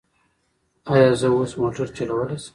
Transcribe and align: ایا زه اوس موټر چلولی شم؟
ایا 0.91 1.09
زه 1.19 1.27
اوس 1.35 1.51
موټر 1.61 1.87
چلولی 1.95 2.37
شم؟ 2.43 2.49